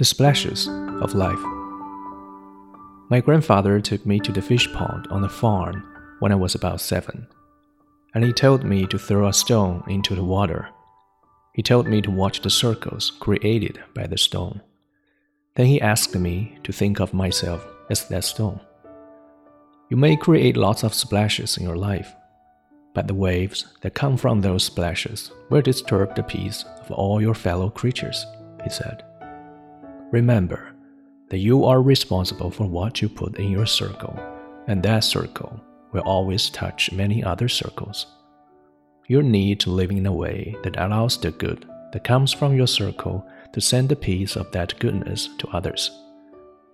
[0.00, 0.66] The splashes
[1.02, 1.44] of life.
[3.10, 5.86] My grandfather took me to the fish pond on the farm
[6.20, 7.26] when I was about seven,
[8.14, 10.70] and he told me to throw a stone into the water.
[11.52, 14.62] He told me to watch the circles created by the stone.
[15.56, 18.58] Then he asked me to think of myself as that stone.
[19.90, 22.10] You may create lots of splashes in your life,
[22.94, 27.34] but the waves that come from those splashes will disturb the peace of all your
[27.34, 28.24] fellow creatures,
[28.64, 29.04] he said.
[30.12, 30.74] Remember
[31.28, 34.18] that you are responsible for what you put in your circle,
[34.66, 35.60] and that circle
[35.92, 38.06] will always touch many other circles.
[39.06, 42.66] You need to live in a way that allows the good that comes from your
[42.66, 45.92] circle to send the peace of that goodness to others.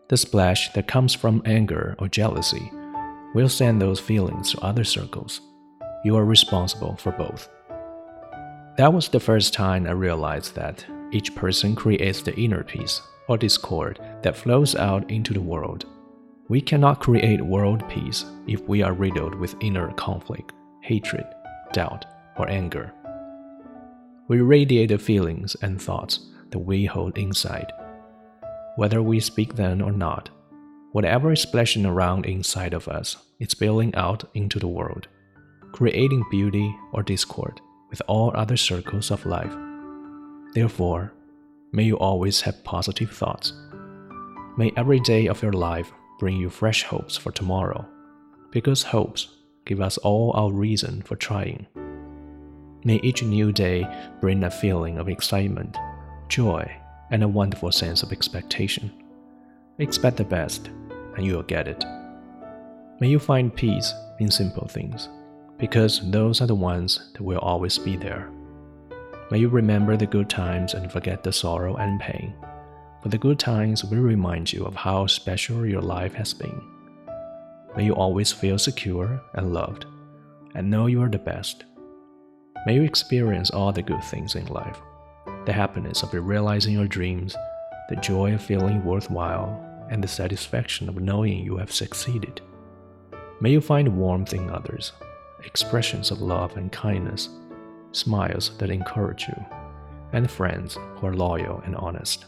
[0.09, 2.71] The splash that comes from anger or jealousy
[3.35, 5.43] will send those feelings to other circles.
[6.05, 7.51] You are responsible for both.
[8.79, 13.37] That was the first time I realized that each person creates the inner peace or
[13.37, 15.87] discord that flows out into the world.
[16.49, 21.27] We cannot create world peace if we are riddled with inner conflict, hatred,
[21.73, 22.05] doubt,
[22.39, 22.93] or anger.
[24.29, 27.73] We radiate the feelings and thoughts that we hold inside.
[28.77, 30.31] Whether we speak them or not,
[30.93, 35.09] whatever is splashing around inside of us is spilling out into the world,
[35.73, 37.61] creating beauty or discord
[37.91, 39.55] with all other circles of life.
[40.55, 41.13] Therefore,
[41.77, 43.53] May you always have positive thoughts.
[44.57, 47.87] May every day of your life bring you fresh hopes for tomorrow,
[48.51, 49.29] because hopes
[49.67, 51.67] give us all our reason for trying.
[52.85, 53.87] May each new day
[54.23, 55.77] bring a feeling of excitement,
[56.29, 56.67] joy,
[57.11, 58.91] and a wonderful sense of expectation.
[59.79, 60.69] Expect the best,
[61.15, 61.85] and you will get it.
[63.01, 65.11] May you find peace in simple things,
[65.59, 68.31] because those are the ones that will always be there.
[69.29, 72.33] May you remember the good times and forget the sorrow and pain.
[73.03, 76.63] For the good times will remind you of how special your life has been.
[77.77, 79.85] May you always feel secure and loved,
[80.55, 81.65] and know you are the best.
[82.67, 84.81] May you experience all the good things in life
[85.45, 87.37] the happiness of realizing your dreams,
[87.89, 92.41] the joy of feeling worthwhile, and the satisfaction of knowing you have succeeded.
[93.41, 94.93] May you find warmth in others,
[95.45, 97.29] expressions of love and kindness
[97.93, 99.45] smiles that encourage you,
[100.13, 102.27] and friends who are loyal and honest.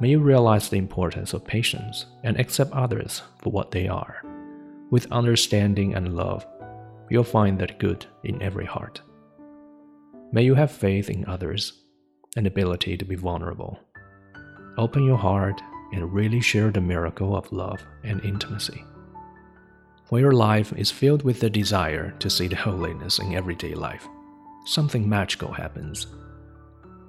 [0.00, 4.22] May you realize the importance of patience and accept others for what they are.
[4.90, 6.46] With understanding and love,
[7.10, 9.02] you'll find that good in every heart.
[10.32, 11.82] May you have faith in others
[12.36, 13.78] and ability to be vulnerable.
[14.78, 15.60] Open your heart
[15.92, 18.84] and really share the miracle of love and intimacy.
[20.12, 24.08] Your life is filled with the desire to see the holiness in everyday life,
[24.66, 26.08] something magical happens.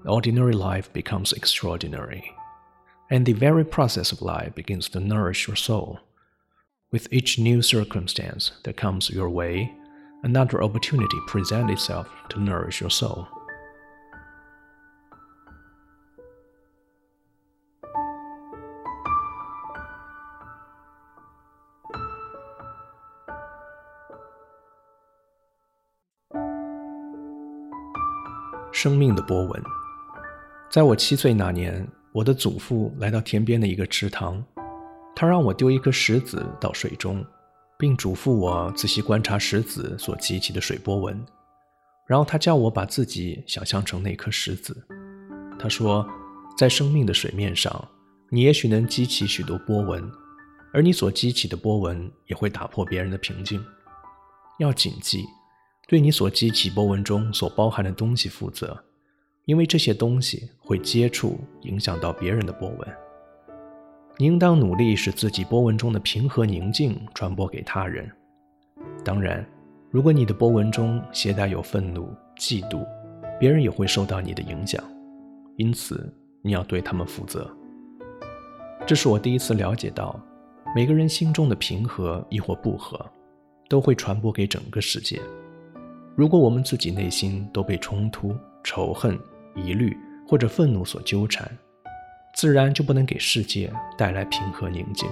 [0.06, 2.32] Ordinary life becomes extraordinary,
[3.10, 6.00] and the very process of life begins to nourish your soul.
[6.92, 9.74] With each new circumstance that comes your way,
[10.24, 13.28] another opportunity presents itself to nourish your soul.
[28.82, 29.64] 生命的波纹。
[30.68, 34.44] 在我七岁那年，我的祖父来到田边的一个池塘，
[35.16, 37.24] 他让我丢一颗石子到水中，
[37.78, 41.24] 并嘱咐我仔细观察石子所激起的水波纹。
[42.08, 44.76] 然后他叫我把自己想象成那颗石子。
[45.60, 46.04] 他说，
[46.58, 47.88] 在生命的水面上，
[48.32, 50.12] 你也许能激起许多波纹，
[50.74, 53.64] 而你所激起的波纹也会打破别人的平静。
[54.58, 55.24] 要谨记。
[55.88, 58.82] 对你所激起波纹中所包含的东西负责，
[59.46, 62.88] 因为这些东西会接触影响到别人的波纹。
[64.18, 68.10] 你应当努力使自己波纹中的平和宁静传播给他人。
[69.04, 69.46] 当然，
[69.90, 72.86] 如果你的波纹中携带有愤怒、嫉妒，
[73.40, 74.82] 别人也会受到你的影响，
[75.58, 77.50] 因此你要对他们负责。
[78.86, 80.20] 这是我第一次了解到，
[80.76, 83.04] 每个人心中的平和亦或不和，
[83.68, 85.20] 都会传播给整个世界。
[86.16, 89.18] 如果我们自己内心都被冲突、仇恨、
[89.56, 89.98] 疑虑
[90.28, 91.50] 或者愤怒所纠缠，
[92.34, 95.10] 自然就不能给世界带来平和宁静。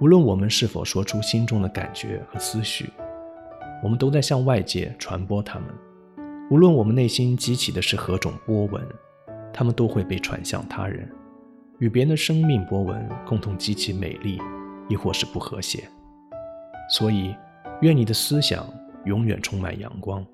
[0.00, 2.90] 无论我们是否说出心中的感觉和思绪，
[3.82, 5.68] 我们都在向外界传播它们。
[6.50, 8.84] 无论我们内心激起的是何种波纹，
[9.52, 11.08] 它们都会被传向他人，
[11.78, 14.40] 与别人的生命波纹共同激起美丽，
[14.88, 15.88] 亦或是不和谐。
[16.90, 17.34] 所以，
[17.80, 18.66] 愿你的思想。
[19.04, 20.24] 永远充满阳光。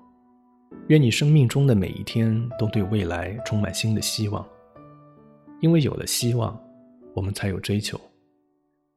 [0.87, 4.47] 愿你生命中的每一天都对未来充满新的希望。
[5.61, 6.57] 因为有了希望，
[7.13, 7.99] 我们才有追求。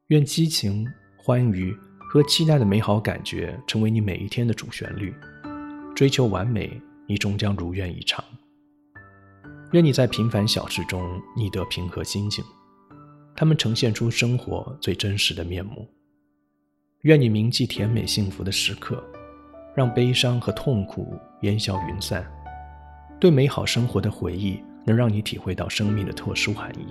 [0.07, 0.87] 愿激情、
[1.17, 1.75] 欢愉
[2.09, 5.13] 和期待的美好感觉成为你每一天的主旋律。
[5.95, 8.23] 追求完美，你终将如愿以偿。
[9.73, 12.45] 愿你在平凡小事中觅得平和心境，
[13.35, 15.87] 它们呈现出生活最真实的面目。
[17.01, 19.03] 愿你铭记甜美幸福的时刻，
[19.75, 22.25] 让悲伤和痛苦烟消云散。
[23.19, 26.87] 对美好生活的回忆，能让你体会到生命的特殊含义。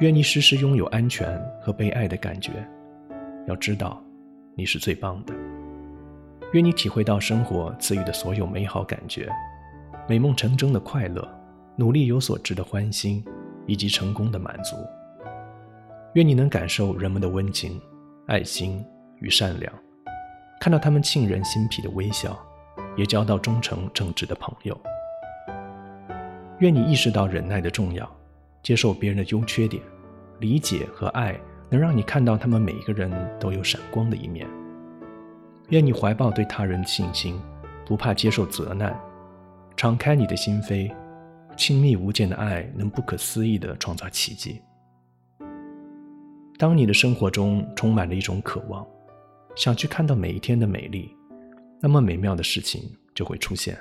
[0.00, 2.50] 愿你时时拥有安全和被爱的感觉，
[3.46, 4.02] 要知道，
[4.56, 5.32] 你是最棒的。
[6.52, 9.28] 愿你体会到生活赐予的所有美好感觉，
[10.08, 11.26] 美梦成真的快乐，
[11.76, 13.24] 努力有所值的欢欣，
[13.66, 14.76] 以及成功的满足。
[16.14, 17.80] 愿你能感受人们的温情、
[18.26, 18.84] 爱心
[19.20, 19.72] 与善良，
[20.60, 22.38] 看到他们沁人心脾的微笑。
[22.96, 24.78] 也交到忠诚正直的朋友。
[26.58, 28.08] 愿你意识到忍耐的重要，
[28.62, 29.82] 接受别人的优缺点，
[30.38, 33.10] 理解和爱能让你看到他们每一个人
[33.40, 34.48] 都有闪光的一面。
[35.70, 37.40] 愿你怀抱对他人的信心，
[37.84, 38.96] 不怕接受责难，
[39.76, 40.94] 敞开你的心扉，
[41.56, 44.62] 亲密无间的爱能不可思议地创造奇迹。
[46.56, 48.86] 当你的生活中充满了一种渴望，
[49.56, 51.14] 想去看到每一天的美丽。
[51.80, 53.78] 那么美妙的事情就会出现，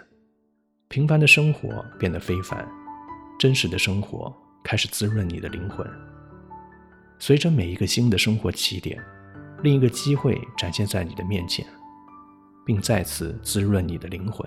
[0.90, 2.68] 平凡的生活变得非凡，
[3.40, 5.90] 真实的生活开始滋润你的灵魂。
[7.18, 9.02] 随着每一个新的生活起点，
[9.62, 11.66] 另一个机会展现在你的面前，
[12.66, 14.46] 并再次滋润你的灵魂。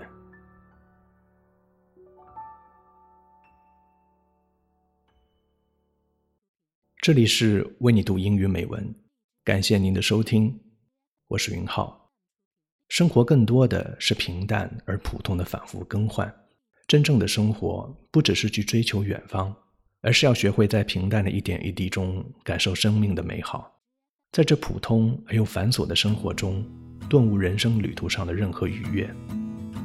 [7.01, 8.93] 这里是为你读英语美文，
[9.43, 10.59] 感谢您的收听，
[11.29, 12.09] 我是云浩。
[12.87, 16.33] 生活更多的是平淡而普通的反复更换。
[16.87, 19.53] 真正的生活不只是去追求远方，
[20.01, 23.69] 而是要学会在平淡的一点一滴中感受生命的美好。
[24.31, 26.65] 在这普通而又繁琐的生活中，
[27.09, 29.13] 顿悟人生旅途上的任何愉悦，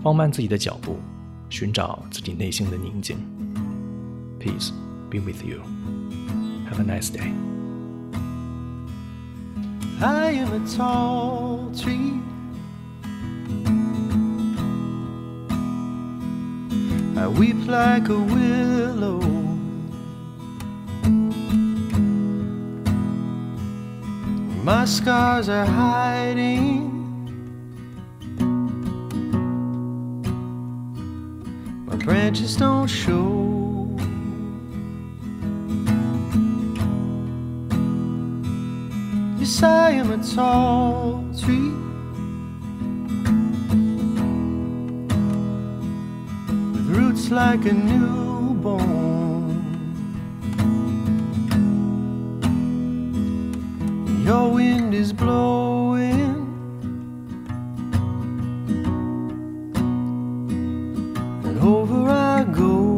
[0.01, 0.97] 放慢自己的脚步，
[1.51, 3.19] 寻找自己内心的宁静。
[4.39, 4.71] Peace
[5.11, 5.61] be with you.
[6.71, 7.52] Have a nice day.
[10.05, 12.21] I am a tall tree.
[17.17, 19.21] I weep like a willow.
[24.65, 26.91] My scars are hiding.
[31.87, 33.42] My branches don't show.
[39.43, 41.75] Yes, I am a tall tree.
[46.73, 48.85] With roots like a newborn.
[54.25, 56.39] Your wind is blowing.
[61.45, 62.93] And over I go.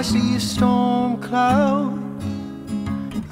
[0.00, 1.92] I see a storm cloud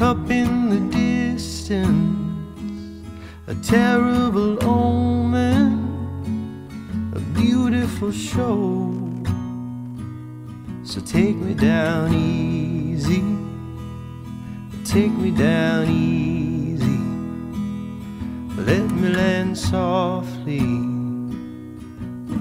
[0.01, 3.09] up in the distance
[3.47, 5.73] a terrible omen,
[7.17, 8.93] a beautiful show.
[10.85, 13.25] So take me down easy,
[14.85, 17.01] take me down easy.
[18.63, 20.61] Let me land softly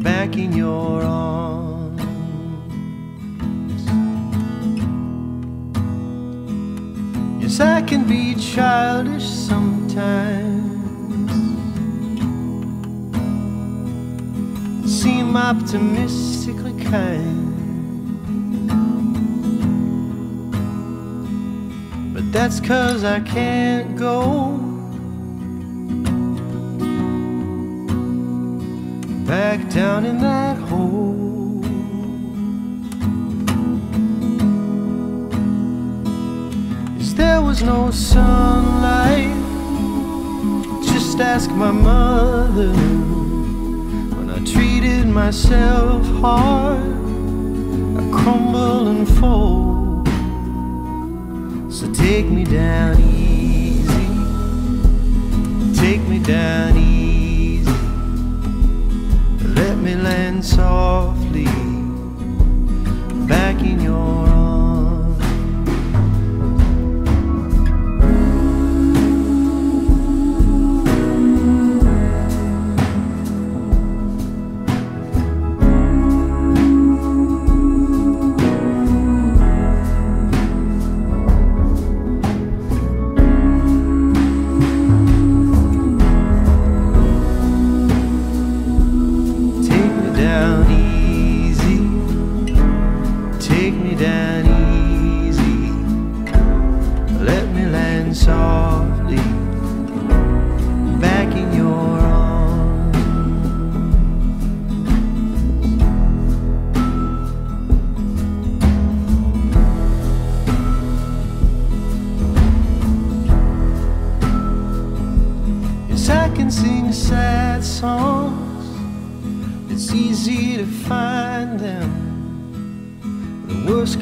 [0.03, 1.76] back in your arms.
[7.47, 10.67] Yes, I can be childish sometimes.
[14.85, 17.53] seem optimistically kind.
[22.13, 24.57] But that's cause I can't go
[29.25, 31.46] back down in that hole.
[37.17, 39.33] There was no sunlight,
[40.85, 42.71] just ask my mother
[44.15, 46.79] When I treated myself hard,
[47.99, 50.07] I crumble and fold.
[51.73, 54.07] So take me down easy,
[55.81, 57.71] take me down easy,
[59.59, 61.45] let me land softly
[63.27, 64.36] back in your arms.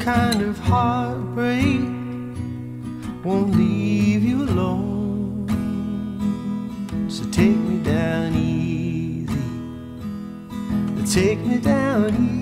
[0.06, 1.80] Kind of heartbreak
[3.24, 5.48] won't leave you alone.
[7.10, 9.34] So take me down easy.
[11.12, 12.35] Take me down easy.